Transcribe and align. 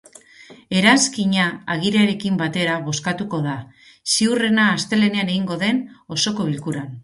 Eranskina 0.77 1.43
agiriarekin 1.73 2.41
batera 2.41 2.79
bozkatuko 2.87 3.43
da, 3.49 3.53
ziurrena 4.17 4.67
astelehenean 4.79 5.33
egingo 5.37 5.63
duten 5.63 5.83
osoko 6.19 6.53
bilkuran. 6.53 6.95